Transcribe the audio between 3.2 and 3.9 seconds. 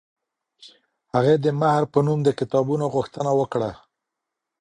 وکړه.